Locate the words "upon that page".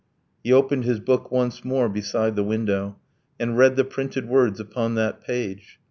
4.59-5.77